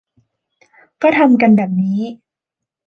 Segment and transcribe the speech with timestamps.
[1.01, 1.99] ก็ทำกันแบบนี้